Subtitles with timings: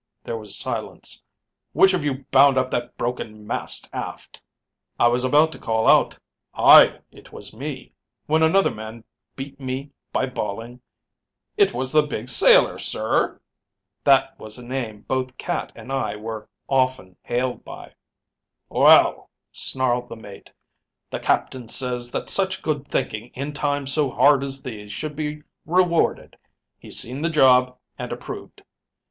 [0.23, 1.23] There was silence.
[1.73, 4.41] 'Which of you bound up that broken mast aft?'
[4.99, 6.17] "I was about to call out,
[6.55, 7.93] 'Aye, it was me,'
[8.25, 9.03] when another man
[9.35, 10.81] beat me by bawling,
[11.55, 13.39] 'It was the Big Sailor, sir!'
[14.03, 17.93] That was a name both Cat and I were often hailed by.
[18.69, 20.51] "'Well,' snarled the mate,
[21.11, 25.43] 'the captain says that such good thinking in times so hard as these should be
[25.67, 26.39] rewarded.
[26.79, 28.63] He's seen the job and approved.'